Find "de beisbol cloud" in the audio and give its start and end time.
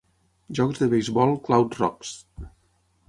0.83-1.77